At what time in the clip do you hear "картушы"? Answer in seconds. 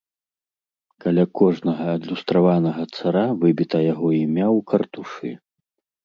4.73-5.31